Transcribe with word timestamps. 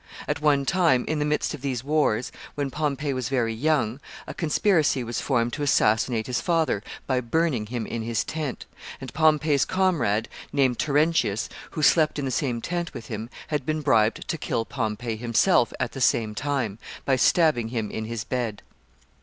At 0.27 0.41
one 0.41 0.65
time, 0.65 1.05
in 1.07 1.19
the 1.19 1.25
midst 1.25 1.53
of 1.53 1.61
these 1.61 1.83
wars, 1.83 2.31
when 2.55 2.71
Pompey 2.71 3.13
was 3.13 3.29
very 3.29 3.53
young, 3.53 3.99
a 4.25 4.33
conspiracy 4.33 5.03
was 5.03 5.21
formed 5.21 5.53
to 5.53 5.61
assassinate 5.61 6.25
his 6.25 6.41
father 6.41 6.81
by 7.05 7.21
burning 7.21 7.67
him 7.67 7.85
in 7.85 8.01
his 8.01 8.23
tent, 8.23 8.65
and 8.99 9.13
Pompey's 9.13 9.63
comrade, 9.63 10.27
named 10.51 10.79
Terentius, 10.79 11.49
who 11.77 11.83
slept 11.83 12.17
in 12.17 12.25
the 12.25 12.31
same 12.31 12.61
tent 12.61 12.95
with 12.95 13.09
him, 13.09 13.29
had 13.49 13.63
been 13.63 13.81
bribed 13.81 14.27
to 14.27 14.39
kill 14.39 14.65
Pompey 14.65 15.17
himself 15.17 15.71
at 15.79 15.91
the 15.91 16.01
same 16.01 16.33
time, 16.33 16.79
by 17.05 17.15
stabbing 17.15 17.67
him 17.67 17.91
in 17.91 18.05
his 18.05 18.23
bed. 18.23 18.63